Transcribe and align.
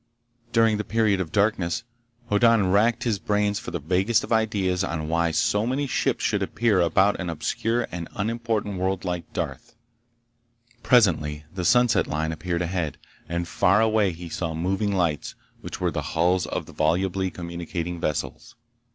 During 0.51 0.77
the 0.77 0.83
period 0.83 1.21
of 1.21 1.31
darkness, 1.31 1.83
Hoddan 2.31 2.71
racked 2.71 3.03
his 3.03 3.19
brains 3.19 3.59
for 3.59 3.69
the 3.69 3.77
vaguest 3.77 4.23
of 4.23 4.33
ideas 4.33 4.83
on 4.83 5.07
why 5.09 5.29
so 5.29 5.67
many 5.67 5.85
ships 5.85 6.23
should 6.23 6.41
appear 6.41 6.81
about 6.81 7.19
an 7.19 7.29
obscure 7.29 7.87
and 7.91 8.07
unimportant 8.15 8.79
world 8.79 9.05
like 9.05 9.31
Darth. 9.31 9.75
Presently 10.81 11.45
the 11.53 11.63
sunset 11.63 12.07
line 12.07 12.31
appeared 12.31 12.63
ahead, 12.63 12.97
and 13.29 13.47
far 13.47 13.79
away 13.79 14.11
he 14.11 14.27
saw 14.27 14.55
moving 14.55 14.91
lights 14.91 15.35
which 15.59 15.79
were 15.79 15.91
the 15.91 16.01
hulls 16.17 16.47
of 16.47 16.65
the 16.65 16.73
volubly 16.73 17.29
communicating 17.29 17.99
vessels. 17.99 18.55